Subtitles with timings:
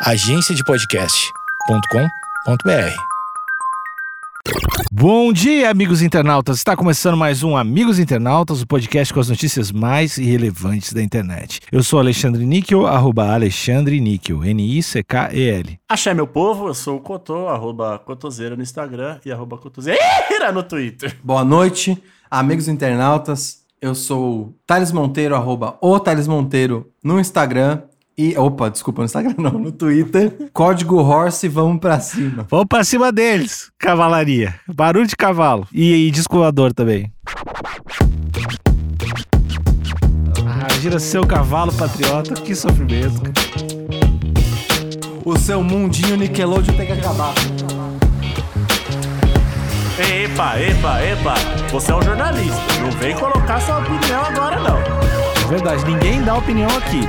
[0.00, 2.94] agenciadepodcast.com.br.
[4.92, 6.58] Bom dia, amigos internautas.
[6.58, 11.62] Está começando mais um Amigos Internautas, o podcast com as notícias mais irrelevantes da internet.
[11.72, 15.80] Eu sou Alexandre Níquel, arroba Alexandre Níquel, N-I-C-K-E-L.
[15.88, 19.98] Axé, meu povo, eu sou o Cotô, arroba Cotoseira no Instagram e arroba Cotoseira
[20.54, 21.16] no Twitter.
[21.24, 23.64] Boa noite, amigos internautas.
[23.82, 27.82] Eu sou o Thales Monteiro, arroba o Thales Monteiro no Instagram.
[28.18, 30.50] E, opa, desculpa, no Instagram não, no Twitter.
[30.52, 32.44] Código Horse, vamos pra cima.
[32.50, 34.56] Vamos pra cima deles, cavalaria.
[34.66, 35.68] Barulho de cavalo.
[35.72, 36.36] E, e disco
[36.74, 37.12] também.
[40.44, 43.22] Ah, gira seu cavalo patriota, que sofrimento.
[45.24, 47.34] O seu mundinho Nickelodeon tem que acabar.
[49.98, 51.34] Epa, epa, epa,
[51.70, 54.78] você é um jornalista, não vem colocar sua opinião agora não.
[54.78, 57.00] É verdade, ninguém dá opinião aqui.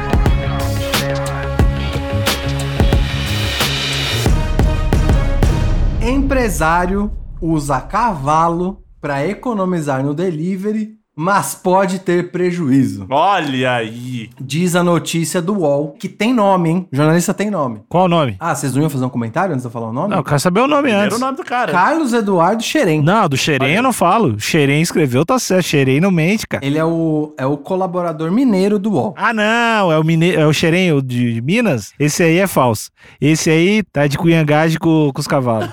[6.10, 13.06] Empresário usa cavalo pra economizar no delivery, mas pode ter prejuízo.
[13.10, 14.30] Olha aí.
[14.40, 16.88] Diz a notícia do UOL, que tem nome, hein?
[16.92, 17.82] O jornalista tem nome.
[17.88, 18.38] Qual o nome?
[18.40, 20.10] Ah, vocês não iam fazer um comentário antes de eu falar o nome?
[20.10, 21.18] Não, eu quero saber o nome Primeiro antes.
[21.18, 21.72] o nome do cara.
[21.72, 23.02] Carlos Eduardo Xerém.
[23.04, 24.40] Não, do Xerém eu não falo.
[24.40, 25.66] Xerém escreveu, tá certo.
[25.68, 26.66] Xerém não mente, cara.
[26.66, 29.14] Ele é o, é o colaborador mineiro do UOL.
[29.16, 30.34] Ah, não, é o, mine...
[30.34, 31.94] é o Xerém o de de Minas?
[32.00, 32.90] Esse aí é falso.
[33.20, 35.70] Esse aí tá de cunhangagem com, com os cavalos.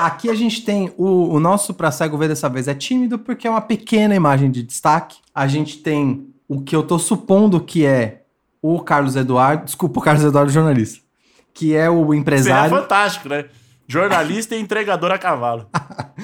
[0.00, 3.46] Aqui a gente tem o, o nosso Pra Cego Ver dessa vez é tímido porque
[3.46, 5.18] é uma pequena imagem de destaque.
[5.34, 8.22] A gente tem o que eu tô supondo que é
[8.62, 11.02] o Carlos Eduardo, desculpa, o Carlos Eduardo jornalista,
[11.54, 13.46] que é o é empresário, fantástico, né?
[13.86, 15.66] Jornalista e entregador a cavalo.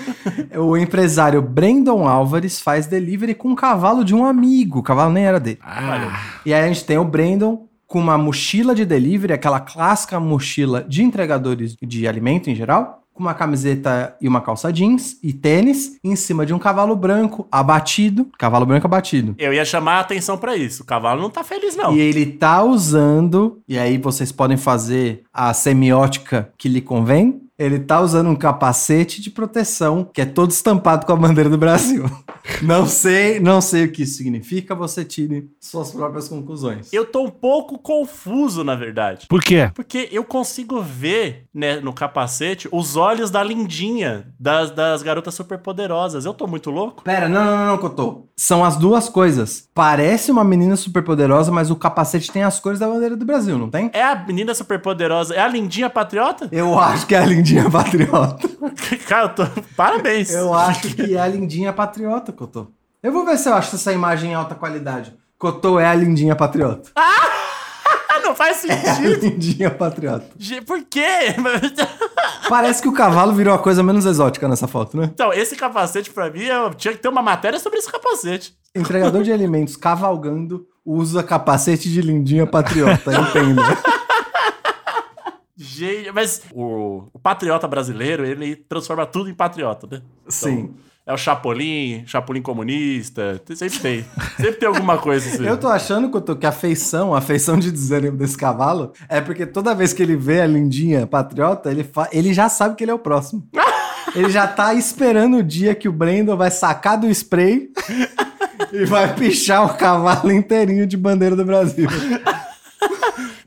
[0.56, 5.26] o empresário Brandon Álvares faz delivery com um cavalo de um amigo, o cavalo nem
[5.26, 5.58] era dele.
[5.62, 10.18] Ah, E aí a gente tem o Brandon com uma mochila de delivery, aquela clássica
[10.20, 15.32] mochila de entregadores de alimento em geral, com uma camiseta e uma calça jeans e
[15.32, 19.34] tênis, em cima de um cavalo branco abatido, cavalo branco abatido.
[19.38, 20.82] Eu ia chamar a atenção pra isso.
[20.82, 21.96] O cavalo não tá feliz, não.
[21.96, 27.40] E ele tá usando, e aí vocês podem fazer a semiótica que lhe convém.
[27.58, 31.56] Ele tá usando um capacete de proteção que é todo estampado com a bandeira do
[31.58, 32.04] Brasil.
[32.62, 36.92] Não sei, não sei o que isso significa, você tire suas próprias conclusões.
[36.92, 39.26] Eu tô um pouco confuso, na verdade.
[39.28, 39.68] por quê?
[39.74, 46.24] Porque eu consigo ver né, no capacete os olhos da lindinha das, das garotas superpoderosas.
[46.24, 47.02] Eu tô muito louco?
[47.02, 48.28] Pera, não, não, não, não, Cotô.
[48.36, 49.68] São as duas coisas.
[49.74, 53.58] Parece uma menina super poderosa, mas o capacete tem as cores da bandeira do Brasil,
[53.58, 53.90] não tem?
[53.92, 55.34] É a menina superpoderosa?
[55.34, 56.48] É a lindinha patriota?
[56.52, 58.48] Eu acho que é a lindinha patriota.
[59.08, 59.46] Cara, eu tô...
[59.76, 60.30] Parabéns.
[60.32, 62.68] Eu acho que é a lindinha patriota, Cotô.
[63.02, 65.14] Eu vou ver se eu acho essa imagem em alta qualidade.
[65.38, 66.90] Cotô é a lindinha patriota.
[66.96, 69.20] Ah, não faz É a sentido.
[69.26, 70.26] lindinha patriota.
[70.66, 71.06] Por quê?
[72.48, 75.10] Parece que o cavalo virou a coisa menos exótica nessa foto, né?
[75.12, 78.54] Então, esse capacete pra mim, eu tinha que ter uma matéria sobre esse capacete.
[78.74, 83.62] Entregador de alimentos cavalgando usa capacete de lindinha patriota, entendo.
[85.56, 90.02] Gente, mas o, o patriota brasileiro, ele transforma tudo em patriota, né?
[90.20, 90.74] Então, Sim.
[91.08, 94.04] É o Chapolin, Chapolin comunista, sempre tem.
[94.36, 95.46] Sempre tem alguma coisa assim.
[95.46, 98.92] Eu tô achando que, eu tô- que a feição, a feição de desânimo desse cavalo
[99.08, 102.74] é porque toda vez que ele vê a lindinha patriota, ele, fa- ele já sabe
[102.74, 103.46] que ele é o próximo.
[104.16, 107.70] ele já tá esperando o dia que o Brandon vai sacar do spray
[108.72, 111.88] e vai pichar o cavalo inteirinho de bandeira do Brasil.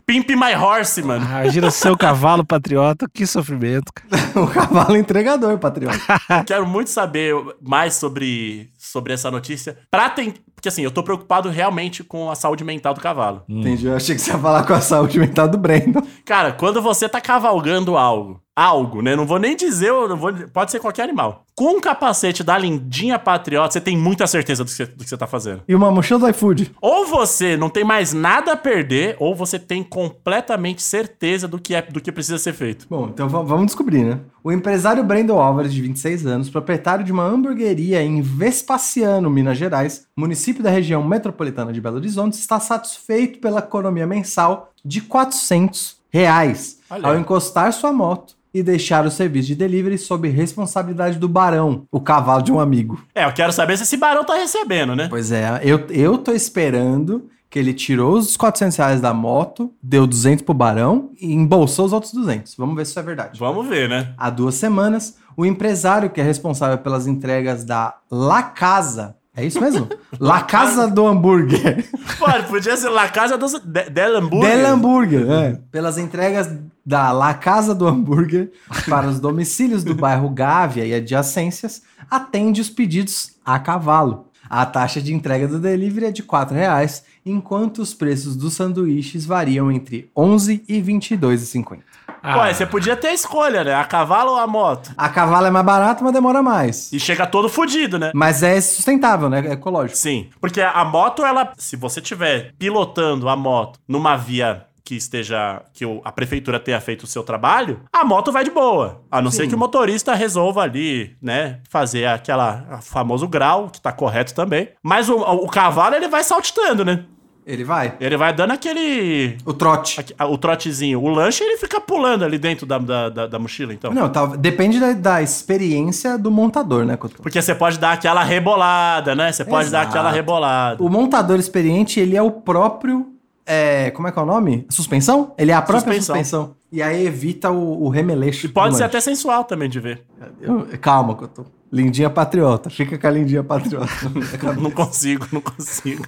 [0.09, 1.23] Pimp My Horse, mano.
[1.29, 4.09] Ah, gira seu cavalo patriota, que sofrimento, cara.
[4.41, 5.99] o cavalo entregador, patriota.
[6.47, 9.77] Quero muito saber mais sobre, sobre essa notícia.
[9.91, 10.33] Pra ten...
[10.55, 13.43] Porque assim, eu tô preocupado realmente com a saúde mental do cavalo.
[13.47, 13.85] Entendi.
[13.85, 16.01] Eu achei que você ia falar com a saúde mental do Brandon.
[16.25, 19.15] Cara, quando você tá cavalgando algo, algo, né?
[19.15, 21.45] Não vou nem dizer, eu não vou, pode ser qualquer animal.
[21.55, 25.09] Com um capacete da lindinha patriota, você tem muita certeza do que você, do que
[25.09, 25.61] você tá fazendo.
[25.67, 26.71] E uma mochila do iFood.
[26.81, 31.73] Ou você não tem mais nada a perder, ou você tem completamente certeza do que,
[31.75, 32.85] é, do que precisa ser feito.
[32.89, 34.19] Bom, então va- vamos descobrir, né?
[34.43, 40.05] O empresário Brandon Álvares, de 26 anos, proprietário de uma hamburgueria em Vespasiano, Minas Gerais,
[40.15, 46.79] município da região metropolitana de Belo Horizonte, está satisfeito pela economia mensal de 400 reais
[46.89, 47.07] Olha.
[47.07, 51.99] ao encostar sua moto e deixar o serviço de delivery sob responsabilidade do Barão, o
[51.99, 53.01] cavalo de um amigo.
[53.13, 55.07] É, eu quero saber se esse barão tá recebendo, né?
[55.09, 60.05] Pois é, eu, eu tô esperando que ele tirou os 400 reais da moto, deu
[60.05, 62.55] 200 pro Barão e embolsou os outros 200.
[62.55, 63.39] Vamos ver se isso é verdade.
[63.39, 64.13] Vamos ver, né?
[64.17, 69.61] Há duas semanas, o empresário que é responsável pelas entregas da La Casa É isso
[69.61, 69.87] mesmo?
[70.19, 71.85] La Casa do Hambúrguer.
[72.19, 74.57] Pô, podia ser La Casa de, del Hambúrguer.
[74.57, 75.59] Del Hambúrguer, é.
[75.71, 76.53] Pelas entregas
[76.85, 78.51] da La Casa do Hambúrguer
[78.89, 84.25] para os domicílios do bairro Gávea e adjacências, atende os pedidos a cavalo.
[84.49, 89.25] A taxa de entrega do delivery é de 4 reais, enquanto os preços dos sanduíches
[89.25, 91.77] variam entre 11 e 22,50.
[92.21, 93.73] Pô, você podia ter a escolha, né?
[93.73, 94.91] A cavalo ou a moto?
[94.97, 96.91] A cavalo é mais barato, mas demora mais.
[96.91, 98.11] E chega todo fudido, né?
[98.13, 99.43] Mas é sustentável, né?
[99.47, 99.97] É ecológico.
[99.97, 105.61] Sim, porque a moto, ela, se você tiver pilotando a moto numa via que esteja,
[105.71, 109.03] que a prefeitura tenha feito o seu trabalho, a moto vai de boa.
[109.11, 113.79] A não ser que o motorista resolva ali, né, fazer aquela a famoso grau, que
[113.79, 114.69] tá correto também.
[114.81, 117.05] Mas o, o cavalo, ele vai saltitando, né?
[117.51, 117.93] Ele vai.
[117.99, 119.35] Ele vai dando aquele...
[119.43, 119.99] O trote.
[119.99, 121.01] aqui- o trotezinho.
[121.01, 123.91] O lanche, ele fica pulando ali dentro da, da, da- da mochila, então.
[123.91, 127.23] Não, tá, depende da, da experiência do montador, né, Cotô?
[127.23, 129.31] Porque você pode dar aquela rebolada, né?
[129.31, 129.89] Você pode dar Exato.
[129.97, 130.83] aquela rebolada.
[130.83, 133.13] O montador experiente, ele é o próprio.
[133.47, 134.67] é, como é que é o nome?
[134.69, 135.33] Suspensão?
[135.35, 136.15] Ele é a própria Suspensão.
[136.17, 136.55] suspensão.
[136.71, 138.45] E aí evita o, o remeleixo.
[138.45, 138.95] E pode ser lanche.
[138.97, 140.03] até sensual também de ver.
[140.39, 141.45] Eu- calma, Cotô.
[141.71, 142.69] Lindinha patriota.
[142.69, 143.87] Fica com a lindinha patriota.
[144.59, 146.03] Não consigo, não consigo.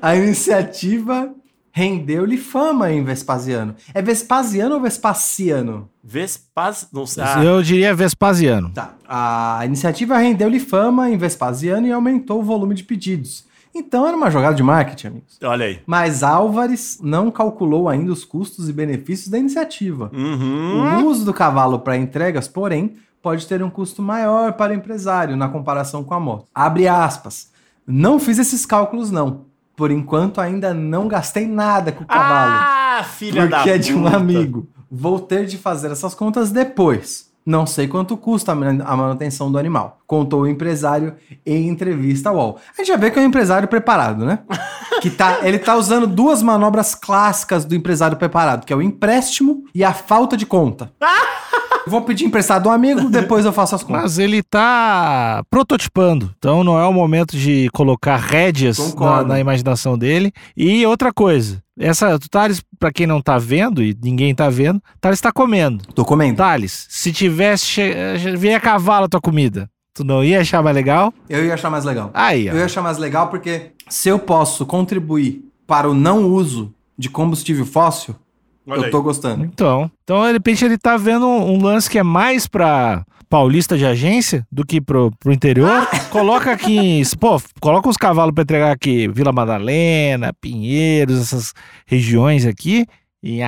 [0.00, 1.30] a iniciativa
[1.70, 3.74] rendeu-lhe fama em Vespasiano.
[3.94, 5.88] É Vespasiano ou Vespasiano?
[6.02, 6.88] Vespas...
[6.92, 7.24] Não sei.
[7.24, 8.70] Ah, Eu diria Vespasiano.
[8.70, 8.94] Tá.
[9.08, 13.44] A iniciativa rendeu-lhe fama em Vespasiano e aumentou o volume de pedidos.
[13.74, 15.38] Então era uma jogada de marketing, amigos.
[15.42, 15.80] olha aí.
[15.86, 20.10] Mas Álvares não calculou ainda os custos e benefícios da iniciativa.
[20.12, 21.04] Uhum.
[21.04, 25.36] O uso do cavalo para entregas, porém, pode ter um custo maior para o empresário
[25.36, 26.46] na comparação com a moto.
[26.52, 27.50] Abre aspas.
[27.86, 29.46] Não fiz esses cálculos, não.
[29.76, 32.52] Por enquanto, ainda não gastei nada com o cavalo.
[32.54, 34.16] Ah, filha da porque é de um puta.
[34.16, 34.68] amigo.
[34.90, 37.30] Vou ter de fazer essas contas depois.
[37.44, 41.14] Não sei quanto custa a manutenção do animal, contou o empresário
[41.46, 42.58] em entrevista ao UOL.
[42.74, 44.40] A gente já vê que é um empresário preparado, né?
[45.00, 49.64] Que tá, ele tá usando duas manobras clássicas do empresário preparado, que é o empréstimo
[49.74, 50.92] e a falta de conta.
[51.88, 54.02] Vou pedir emprestado a um amigo, depois eu faço as contas.
[54.02, 56.30] Mas ele tá prototipando.
[56.36, 60.30] Então não é o momento de colocar rédeas na, na imaginação dele.
[60.54, 61.62] E outra coisa.
[61.78, 65.82] Essa, o Thales, pra quem não tá vendo, e ninguém tá vendo, Thales tá comendo.
[65.94, 66.36] Tô comendo.
[66.36, 67.64] Thales, se tivesse.
[67.64, 68.36] Che...
[68.36, 71.12] Vier a cavalo a tua comida, tu não ia achar mais legal?
[71.28, 72.10] Eu ia achar mais legal.
[72.14, 72.58] Aí, Eu ó.
[72.58, 77.64] ia achar mais legal porque se eu posso contribuir para o não uso de combustível
[77.66, 78.14] fóssil,
[78.66, 78.90] Olha eu aí.
[78.90, 79.44] tô gostando.
[79.44, 83.78] Então, então, de repente, ele tá vendo um, um lance que é mais pra paulista
[83.78, 85.86] de agência do que pro, pro interior.
[86.12, 91.52] coloca aqui, em- pô, coloca os cavalos pra entregar aqui, Vila Madalena, Pinheiros, essas
[91.86, 92.86] regiões aqui,
[93.22, 93.42] em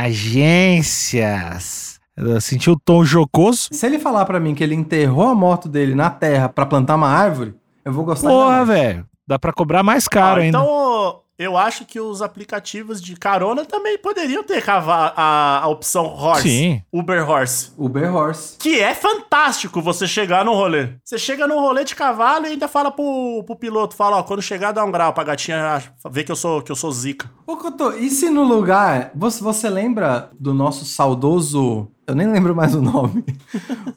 [1.05, 1.94] agências.
[2.17, 3.69] Eu senti o tom jocoso.
[3.73, 6.95] Se ele falar pra mim que ele enterrou a moto dele na terra pra plantar
[6.95, 9.07] uma árvore, eu vou gostar Porra, velho.
[9.27, 10.59] Dá pra cobrar mais caro Ah, ainda.
[10.59, 16.43] Então, eu acho que os aplicativos de carona também poderiam ter a, a opção horse.
[16.43, 16.83] Sim.
[16.93, 17.73] Uber Horse.
[17.77, 18.57] Uber Horse.
[18.59, 20.91] Que é fantástico você chegar no rolê.
[21.03, 24.43] Você chega no rolê de cavalo e ainda fala pro, pro piloto, fala, ó, quando
[24.43, 27.29] chegar dá um grau pra gatinha ver que eu sou, que eu sou zica.
[27.47, 29.11] Ô, Cotô, e se no lugar.
[29.17, 31.91] Você, você lembra do nosso saudoso.
[32.07, 33.25] Eu nem lembro mais o nome.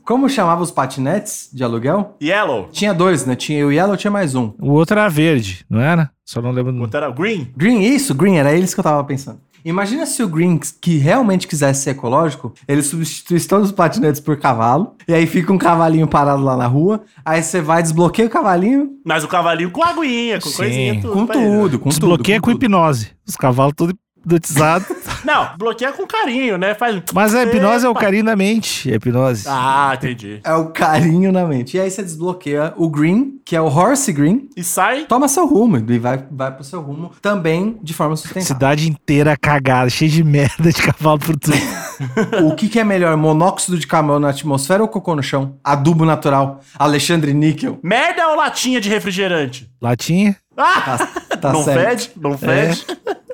[0.06, 2.16] Como chamava os patinetes de aluguel?
[2.22, 2.70] Yellow.
[2.72, 3.36] Tinha dois, né?
[3.36, 4.54] Tinha o Yellow, tinha mais um.
[4.60, 6.10] O outro era verde, não era?
[6.24, 6.72] Só não lembro.
[6.72, 7.52] do- Outro era green.
[7.56, 9.40] Green, isso, Green, era eles que eu tava pensando.
[9.66, 14.38] Imagina se o Green, que realmente quisesse ser ecológico, ele substituísse todos os patinetes por
[14.38, 18.32] cavalo, e aí fica um cavalinho parado lá na rua, aí você vai, desbloqueia o
[18.32, 20.56] cavalinho, Mas o cavalinho com aguinha, com Sim.
[20.58, 21.12] coisinha, tudo.
[21.14, 21.58] com ele, né?
[21.58, 22.46] tudo, com Desbloqueia tudo.
[22.46, 23.10] com hipnose.
[23.28, 23.94] Os cavalos todos
[24.28, 24.88] hipnotizados.
[25.24, 26.76] Não, bloqueia com carinho, né?
[26.76, 27.02] Faz.
[27.14, 28.00] Mas a hipnose é o Epa.
[28.02, 28.92] carinho da mente.
[28.92, 29.46] É hipnose.
[29.48, 30.40] Ah, entendi.
[30.44, 31.78] É o carinho na mente.
[31.78, 35.06] E aí você desbloqueia o Green, que é o Horse Green, E sai.
[35.06, 38.48] toma seu rumo e vai, vai pro seu rumo também de forma sustentável.
[38.48, 41.58] Cidade inteira cagada, cheia de merda de cavalo por tudo.
[42.46, 45.58] o que, que é melhor, monóxido de carbono na atmosfera ou cocô no chão?
[45.64, 47.80] Adubo natural, Alexandre Níquel.
[47.82, 49.70] Merda ou latinha de refrigerante?
[49.82, 50.36] Latinha?
[50.56, 50.98] Ah!
[51.40, 51.88] Tá não certo.
[51.90, 52.12] fede?
[52.20, 52.84] Não fede?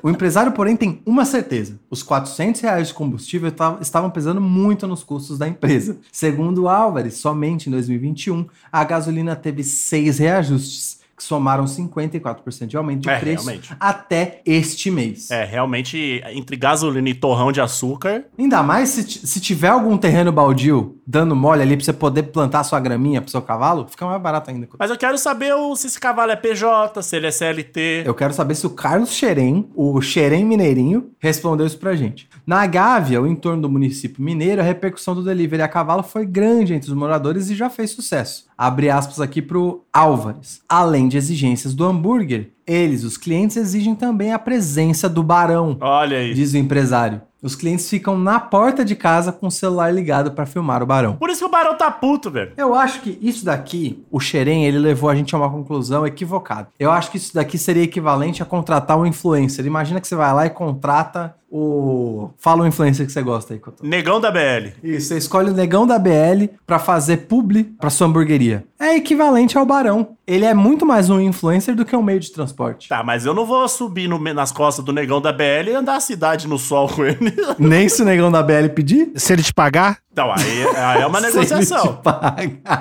[0.04, 4.86] O empresário, porém, tem uma certeza: os 400 reais de combustível ta- estavam pesando muito
[4.86, 5.96] nos custos da empresa.
[6.12, 13.02] Segundo Álvares, somente em 2021, a gasolina teve seis reajustes, que somaram 54% de aumento
[13.02, 13.74] de É, preço realmente.
[13.80, 15.30] até este mês.
[15.30, 18.24] É, realmente, entre gasolina e torrão de açúcar.
[18.38, 22.64] Ainda mais se, se tiver algum terreno baldio dando mole ali pra você poder plantar
[22.64, 24.68] sua graminha pro seu cavalo, fica mais barato ainda.
[24.78, 28.04] Mas eu quero saber se esse cavalo é PJ, se ele é CLT.
[28.06, 32.28] Eu quero saber se o Carlos Xerém, o Xerém Mineirinho, respondeu isso pra gente.
[32.46, 36.74] Na Gávea, o entorno do município mineiro, a repercussão do delivery a cavalo foi grande
[36.74, 38.46] entre os moradores e já fez sucesso.
[38.56, 40.62] Abre aspas aqui pro Álvares.
[40.68, 46.18] Além de exigências do hambúrguer, eles, os clientes, exigem também a presença do barão, Olha
[46.18, 46.34] aí.
[46.34, 47.20] diz o empresário.
[47.42, 51.16] Os clientes ficam na porta de casa com o celular ligado pra filmar o barão.
[51.16, 52.52] Por isso que o Barão tá puto, velho.
[52.56, 56.68] Eu acho que isso daqui, o Xerém, ele levou a gente a uma conclusão equivocada.
[56.80, 59.66] Eu acho que isso daqui seria equivalente a contratar um influencer.
[59.66, 62.30] Imagina que você vai lá e contrata o.
[62.36, 63.86] Fala o influencer que você gosta aí, Cotô.
[63.86, 64.70] Negão da BL.
[64.82, 68.64] Isso, você escolhe o negão da BL pra fazer publi pra sua hamburgueria.
[68.78, 70.08] É equivalente ao Barão.
[70.26, 72.88] Ele é muito mais um influencer do que um meio de transporte.
[72.88, 75.96] Tá, mas eu não vou subir no- nas costas do negão da BL e andar
[75.96, 77.32] a cidade no sol com ele.
[77.58, 79.12] Nem se o negão da BL pedir.
[79.14, 81.98] Se ele te pagar, Então, aí, aí é uma negociação.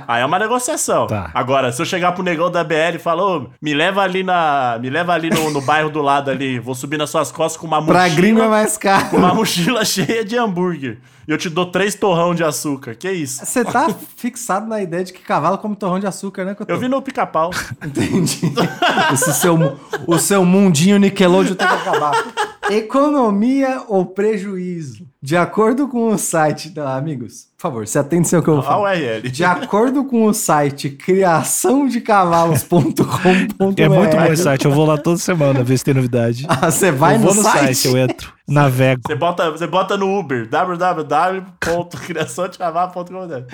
[0.08, 1.08] Aí é uma negociação.
[1.08, 1.32] Tá.
[1.34, 4.78] Agora, se eu chegar pro negão da BL e falar, ô, me leva ali na.
[4.80, 7.66] Me leva ali no, no bairro do lado ali, vou subir nas suas costas com
[7.66, 7.98] uma mochila.
[7.98, 9.18] Pra gringo é mais com caro.
[9.18, 11.00] uma mochila cheia de hambúrguer.
[11.28, 12.94] E eu te dou três torrão de açúcar.
[12.94, 13.44] Que isso?
[13.44, 16.56] Você tá fixado na ideia de que cavalo come torrão de açúcar, né?
[16.68, 17.50] Eu vi no pica-pau.
[17.84, 18.54] Entendi.
[19.12, 19.58] Esse seu,
[20.06, 22.12] o seu mundinho Nickelodeon tem que acabar.
[22.70, 25.08] Economia ou prejuízo?
[25.22, 26.74] De acordo com o site...
[26.76, 28.96] Não, amigos, por favor, se atentem ao que eu vou A falar.
[29.22, 34.66] De acordo com o site criaçãodecavalos.com.br é muito bom esse site.
[34.66, 36.46] Eu vou lá toda semana ver se tem novidade.
[36.50, 37.76] Ah, Você vai eu no, vou no site?
[37.76, 39.02] site, eu entro, navego.
[39.08, 43.46] Você bota, você bota no Uber, www.criaçãodecavalo.com.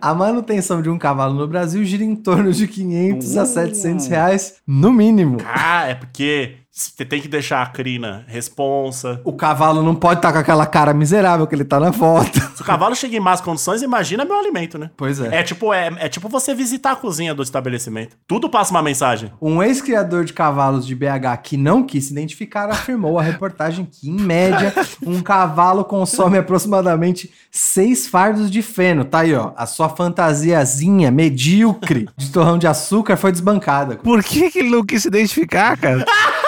[0.00, 3.46] A manutenção de um cavalo no Brasil gira em torno de 500 a Uh.
[3.46, 5.36] 700 reais no mínimo.
[5.44, 9.20] Ah, é porque você tem que deixar a crina responsa.
[9.24, 12.40] O cavalo não pode estar com aquela cara miserável que ele tá na foto.
[12.54, 14.90] Se o cavalo chega em más condições, imagina meu alimento, né?
[14.96, 15.40] Pois é.
[15.40, 18.16] É tipo, é, é tipo você visitar a cozinha do estabelecimento.
[18.26, 19.32] Tudo passa uma mensagem.
[19.42, 24.08] Um ex-criador de cavalos de BH que não quis se identificar afirmou à reportagem que,
[24.08, 24.72] em média,
[25.04, 29.04] um cavalo consome aproximadamente seis fardos de feno.
[29.04, 29.52] Tá aí, ó.
[29.56, 33.96] A sua fantasiazinha medíocre de torrão de açúcar foi desbancada.
[33.96, 36.06] Por que, que ele não quis se identificar, cara?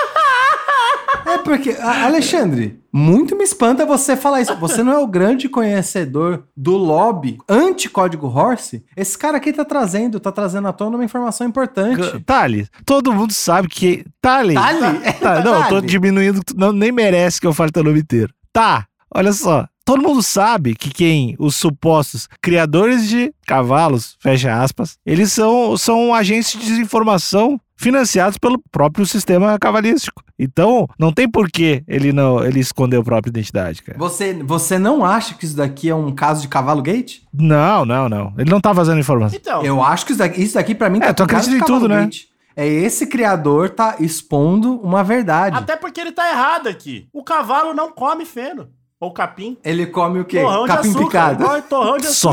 [1.42, 4.56] Porque, Alexandre, muito me espanta você falar isso.
[4.56, 8.84] Você não é o grande conhecedor do lobby anti-código Horse?
[8.96, 12.20] Esse cara aqui tá trazendo, tá trazendo à tona uma informação importante.
[12.20, 14.04] Thales, todo mundo sabe que.
[14.20, 14.54] Thales.
[14.54, 15.20] Thales?
[15.20, 18.32] Tá, não, eu tô diminuindo, não, nem merece que eu fale teu nome inteiro.
[18.52, 19.66] Tá, olha só.
[19.84, 26.14] Todo mundo sabe que quem, os supostos criadores de cavalos, fecha aspas, eles são, são
[26.14, 30.22] agentes de desinformação financiados pelo próprio sistema cavalístico.
[30.38, 33.98] Então, não tem por que ele não ele esconder a própria identidade, cara.
[33.98, 37.22] Você, você não acha que isso daqui é um caso de cavalo gate?
[37.32, 38.32] Não, não, não.
[38.38, 39.38] Ele não tá vazando informação.
[39.40, 41.64] Então, Eu acho que isso daqui, isso daqui pra mim É, tu acredita de em
[41.64, 42.02] tudo, né?
[42.02, 42.24] gate.
[42.54, 45.56] É esse criador tá expondo uma verdade.
[45.56, 47.08] até porque ele tá errado aqui.
[47.12, 48.68] O cavalo não come feno.
[49.00, 49.56] Ou capim.
[49.64, 50.40] Ele come o quê?
[50.40, 51.34] Torrão Capim de açúcar.
[51.36, 51.62] picado.
[51.68, 52.32] Torrão de Só.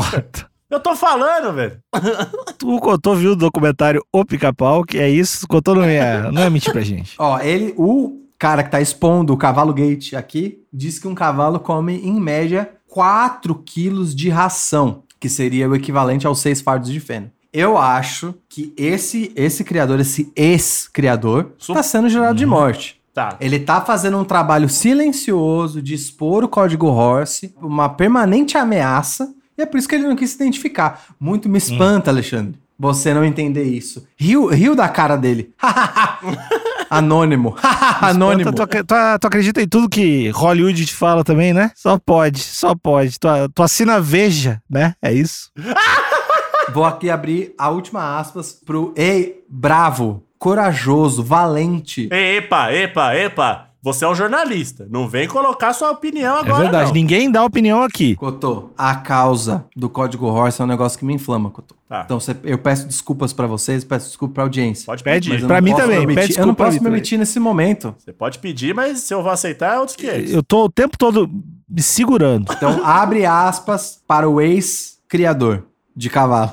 [0.70, 1.78] Eu tô falando, velho.
[2.58, 5.46] Tu, Cotô, viu o documentário O Pica-Pau, que é isso.
[5.48, 7.14] Cotô não é, não é mentir pra gente.
[7.18, 11.58] Ó, ele, o cara que tá expondo o cavalo gate aqui, diz que um cavalo
[11.58, 17.00] come, em média, 4 quilos de ração, que seria o equivalente aos 6 fardos de
[17.00, 17.30] feno.
[17.52, 23.00] Eu acho que esse, esse criador, esse ex-criador, Su- tá sendo jurado de morte.
[23.12, 23.36] Tá.
[23.40, 29.62] Ele tá fazendo um trabalho silencioso de expor o código Horse, uma permanente ameaça, e
[29.62, 31.04] é por isso que ele não quis se identificar.
[31.20, 34.06] Muito me espanta, Alexandre, você não entender isso.
[34.16, 35.52] Rio, rio da cara dele.
[36.88, 37.54] Anônimo.
[38.00, 38.52] Anônimo.
[38.52, 41.70] Tu, tu- tu- tu acredita em tudo que Hollywood te fala também, né?
[41.76, 43.18] Só pode, só pode.
[43.18, 44.94] Tu, tu assina Veja, né?
[45.02, 45.50] É isso.
[46.72, 52.08] Vou aqui abrir a última aspas pro Ei, bravo, corajoso, valente.
[52.12, 53.69] Epa, epa, epa.
[53.82, 54.86] Você é um jornalista.
[54.90, 56.86] Não vem colocar sua opinião É agora, verdade.
[56.88, 56.92] não.
[56.94, 58.14] Ninguém dá opinião aqui.
[58.16, 61.74] Cotô, a causa do código Horse é um negócio que me inflama, Cotô.
[61.88, 62.02] Tá.
[62.04, 64.84] Então cê- eu peço desculpas pra vocês, peço desculpa pra audiência.
[64.86, 65.46] Pode pedir.
[65.46, 67.94] Pra mim também, pede Eu não posso me omitir nesse momento.
[67.98, 70.30] Você pode pedir, mas se eu vou aceitar, é outros 500.
[70.32, 71.28] Eu tô o tempo todo
[71.68, 72.52] me segurando.
[72.52, 75.64] Então, abre aspas para o ex-criador
[75.96, 76.52] de cavalo.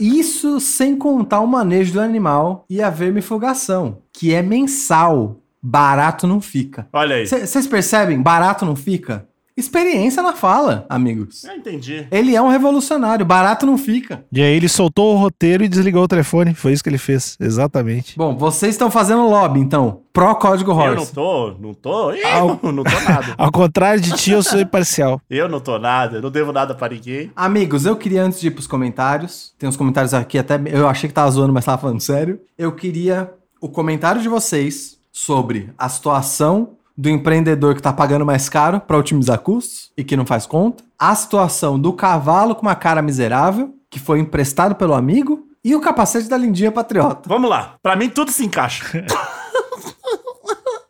[0.00, 5.38] Isso sem contar o manejo do animal e a vermifugação, que é mensal.
[5.62, 6.88] Barato não fica.
[6.92, 7.26] Olha aí.
[7.26, 8.20] Vocês percebem?
[8.20, 9.26] Barato não fica?
[9.54, 11.44] Experiência na fala, amigos.
[11.44, 12.06] Eu entendi.
[12.10, 14.24] Ele é um revolucionário, barato não fica.
[14.32, 16.54] E aí ele soltou o roteiro e desligou o telefone.
[16.54, 18.16] Foi isso que ele fez, exatamente.
[18.16, 20.00] Bom, vocês estão fazendo lobby, então.
[20.10, 21.12] Pró Código Eu não Horse.
[21.12, 22.12] tô, não tô.
[22.12, 22.60] Eu Au.
[22.72, 23.34] não tô nada.
[23.36, 25.20] Ao contrário de ti, eu sou imparcial.
[25.28, 27.30] Eu não tô nada, eu não devo nada pra ninguém.
[27.36, 30.58] Amigos, eu queria, antes de ir pros comentários, tem uns comentários aqui até.
[30.66, 32.40] Eu achei que tava zoando, mas tava falando sério.
[32.56, 38.48] Eu queria o comentário de vocês sobre a situação do empreendedor que tá pagando mais
[38.48, 40.82] caro pra otimizar custos e que não faz conta.
[40.98, 45.46] A situação do cavalo com uma cara miserável, que foi emprestado pelo amigo.
[45.64, 47.28] E o capacete da lindinha patriota.
[47.28, 47.76] Vamos lá.
[47.80, 48.84] Pra mim tudo se encaixa.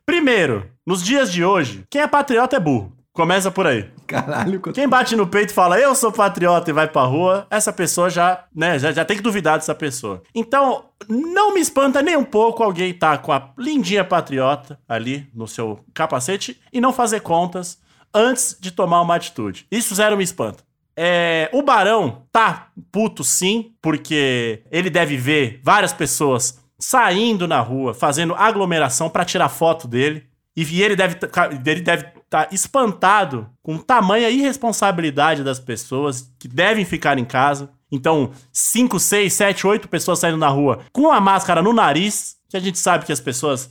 [0.07, 2.91] Primeiro, nos dias de hoje, quem é patriota é burro.
[3.13, 3.91] Começa por aí.
[4.07, 7.71] Caralho, Quem bate no peito e fala, eu sou patriota e vai pra rua, essa
[7.71, 10.23] pessoa já, né, já, já tem que duvidar dessa pessoa.
[10.35, 15.47] Então, não me espanta nem um pouco alguém tá com a lindinha patriota ali no
[15.47, 17.79] seu capacete e não fazer contas
[18.15, 19.67] antes de tomar uma atitude.
[19.71, 20.65] Isso zero me espanta.
[20.97, 27.95] É, o Barão tá puto sim, porque ele deve ver várias pessoas saindo na rua,
[27.95, 30.25] fazendo aglomeração pra tirar foto dele.
[30.55, 31.17] E ele deve
[31.65, 37.71] ele deve estar espantado com tamanha irresponsabilidade das pessoas que devem ficar em casa.
[37.91, 42.57] Então, 5, 6, 7, 8 pessoas saindo na rua com a máscara no nariz, que
[42.57, 43.71] a gente sabe que as pessoas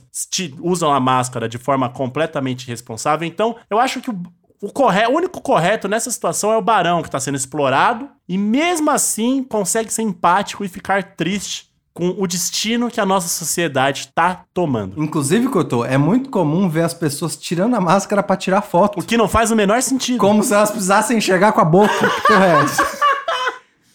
[0.60, 3.26] usam a máscara de forma completamente irresponsável.
[3.26, 4.22] Então, eu acho que o,
[4.60, 8.90] o, o único correto nessa situação é o Barão, que está sendo explorado, e mesmo
[8.90, 14.44] assim consegue ser empático e ficar triste com o destino que a nossa sociedade está
[14.54, 15.02] tomando.
[15.02, 19.00] Inclusive, Cotô, é muito comum ver as pessoas tirando a máscara pra tirar foto.
[19.00, 20.18] O que não faz o menor sentido.
[20.18, 21.92] Como se elas precisassem enxergar com a boca.
[22.10, 22.86] Que porra é essa?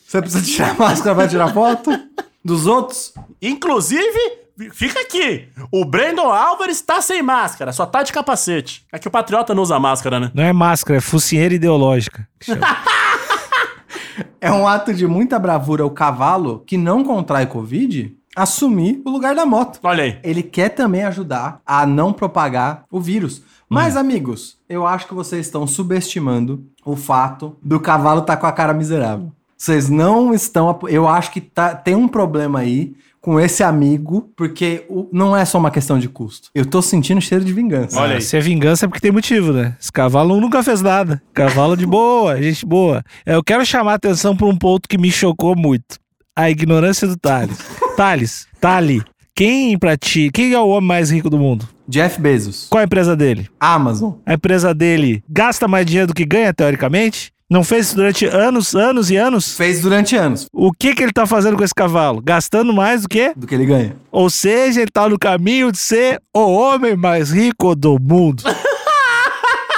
[0.08, 1.92] Você precisa tirar a máscara pra tirar foto?
[2.46, 3.14] Dos outros?
[3.42, 4.20] Inclusive,
[4.72, 5.50] fica aqui.
[5.72, 8.86] O Brandon Álvares tá sem máscara, só tá de capacete.
[8.92, 10.32] É que o Patriota não usa máscara, né?
[10.34, 12.28] Não é máscara, é focinheira ideológica.
[12.40, 12.66] que chama.
[14.40, 19.36] É um ato de muita bravura o cavalo que não contrai Covid assumir o lugar
[19.36, 19.80] da moto.
[19.82, 20.20] Olha aí.
[20.24, 23.42] Ele quer também ajudar a não propagar o vírus.
[23.68, 28.52] Mas, amigos, eu acho que vocês estão subestimando o fato do cavalo estar com a
[28.52, 29.32] cara miserável.
[29.58, 30.78] Vocês não estão.
[30.88, 35.44] Eu acho que tá- tem um problema aí com esse amigo, porque o- não é
[35.44, 36.50] só uma questão de custo.
[36.56, 38.00] Eu tô sentindo cheiro de vingança.
[38.00, 38.22] Olha aí.
[38.22, 39.76] Se é vingança é porque tem motivo, né?
[39.82, 41.22] Esse cavalo nunca fez nada.
[41.34, 43.04] Cavalo de boa, gente boa.
[43.26, 45.98] É, Eu quero chamar a atenção para um ponto que me chocou muito.
[46.36, 47.58] A ignorância do Thales.
[47.98, 49.02] Thales, Thali,
[49.36, 51.68] quem pra ti, quem é o homem mais rico do mundo?
[51.90, 53.48] Jeff Bezos, Qual é a empresa dele?
[53.60, 54.14] Amazon.
[54.26, 57.32] A empresa dele gasta mais dinheiro do que ganha, teoricamente?
[57.50, 59.56] Não fez isso durante anos, anos e anos?
[59.56, 62.22] Fez durante anos O que que ele tá fazendo com esse cavalo?
[62.22, 63.34] Gastando mais do que?
[63.36, 63.96] do que ele ganha.
[64.12, 68.44] Ou seja, ele tá no caminho de ser o homem mais rico do mundo.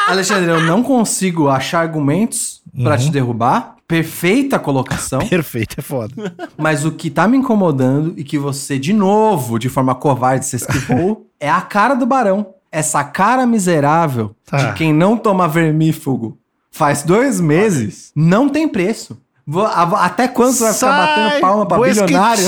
[0.07, 3.75] Alexandre, eu não consigo achar argumentos pra te derrubar.
[3.87, 5.19] Perfeita colocação.
[5.29, 6.35] Perfeito, é foda.
[6.57, 10.55] Mas o que tá me incomodando e que você, de novo, de forma covarde, se
[10.55, 12.47] esquivou, é a cara do barão.
[12.71, 14.57] Essa cara miserável Tá.
[14.57, 16.38] de quem não toma vermífugo
[16.79, 19.21] faz dois meses não tem preço.
[19.45, 22.43] Vou- até quando você vai ficar batendo palma pra bilionário?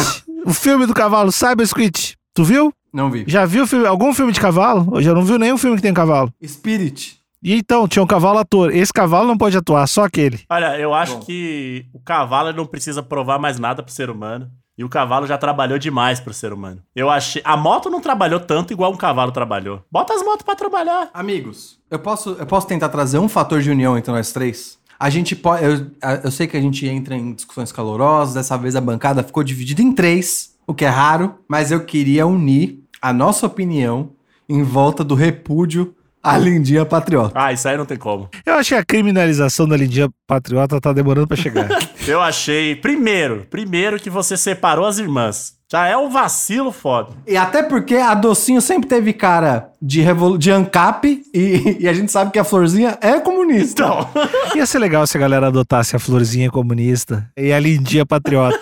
[0.45, 2.15] O filme do cavalo, sai Biscuit.
[2.33, 2.73] Tu viu?
[2.93, 3.25] Não vi.
[3.27, 4.89] Já viu filme, algum filme de cavalo?
[4.95, 6.31] Eu já não viu nenhum filme que tem cavalo.
[6.45, 7.17] Spirit.
[7.43, 8.73] E então, tinha um cavalo ator.
[8.73, 10.39] Esse cavalo não pode atuar, só aquele.
[10.49, 11.19] Olha, eu acho Bom.
[11.21, 14.47] que o cavalo não precisa provar mais nada pro ser humano.
[14.77, 16.81] E o cavalo já trabalhou demais pro ser humano.
[16.95, 17.41] Eu achei.
[17.45, 19.83] A moto não trabalhou tanto igual um cavalo trabalhou.
[19.91, 21.09] Bota as motos pra trabalhar.
[21.13, 24.79] Amigos, eu posso, eu posso tentar trazer um fator de união entre nós três?
[24.99, 25.63] A gente pode.
[25.63, 25.91] Eu,
[26.23, 29.81] eu sei que a gente entra em discussões calorosas, dessa vez a bancada ficou dividida
[29.81, 34.11] em três, o que é raro, mas eu queria unir a nossa opinião
[34.47, 37.33] em volta do repúdio à lindinha patriota.
[37.35, 38.29] Ah, isso aí não tem como.
[38.45, 41.67] Eu acho que a criminalização da Lindinha Patriota tá demorando pra chegar.
[42.07, 42.75] Eu achei.
[42.75, 45.59] Primeiro, primeiro que você separou as irmãs.
[45.71, 47.13] Já é um vacilo foda.
[47.25, 51.93] E até porque a Docinho sempre teve cara de, revolu de ANCAP e, e a
[51.93, 53.83] gente sabe que a Florzinha é comunista.
[53.83, 54.09] Então.
[54.53, 58.59] Ia ser legal se a galera adotasse a florzinha comunista e a Lindinha Patriota.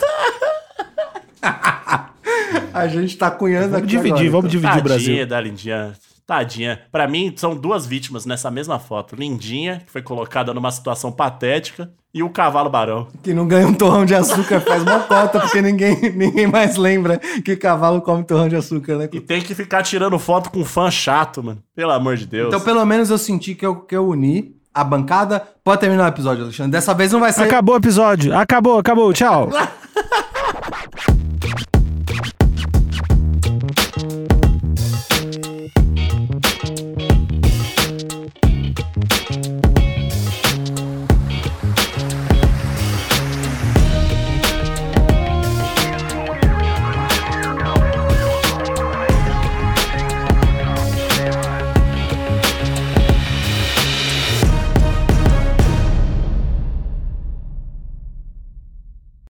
[2.71, 4.61] A gente tá cunhando Vamos aqui dividir, agora, vamos então.
[4.61, 5.27] dividir o Tadinha Brasil.
[5.27, 5.93] da Lindinha.
[6.29, 6.81] Tadinha.
[6.91, 9.15] Pra mim, são duas vítimas nessa mesma foto.
[9.15, 13.07] Lindinha, que foi colocada numa situação patética, e o cavalo barão.
[13.23, 17.17] Que não ganha um torrão de açúcar faz uma cota, porque ninguém, ninguém mais lembra
[17.43, 19.09] que cavalo come torrão de açúcar, né?
[19.11, 21.63] E tem que ficar tirando foto com fã chato, mano.
[21.75, 22.49] Pelo amor de Deus.
[22.49, 25.41] Então, pelo menos eu senti que eu, que eu uni a bancada.
[25.63, 26.71] Pode terminar o episódio, Alexandre.
[26.73, 27.41] Dessa vez não vai ser.
[27.41, 28.37] Acabou o episódio.
[28.37, 29.11] Acabou, acabou.
[29.13, 29.49] Tchau.